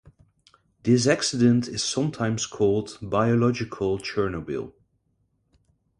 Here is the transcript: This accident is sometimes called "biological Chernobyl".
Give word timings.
This 0.81 1.05
accident 1.05 1.67
is 1.67 1.83
sometimes 1.83 2.47
called 2.47 2.97
"biological 3.03 3.99
Chernobyl". 3.99 4.71